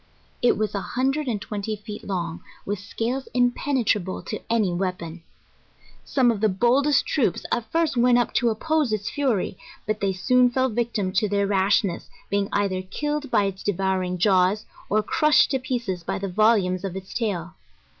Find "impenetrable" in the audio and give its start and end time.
3.35-4.23